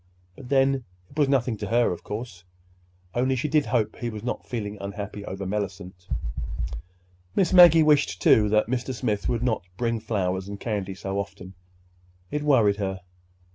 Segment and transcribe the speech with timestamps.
[0.35, 4.47] But then, it was nothing to her, of course—only she did hope he was not
[4.47, 6.07] feeling unhappy over Mellicent!
[7.35, 8.95] Miss Maggie wished, too, that Mr.
[8.95, 11.53] Smith would not bring flowers and candy so often.
[12.31, 13.01] It worried her.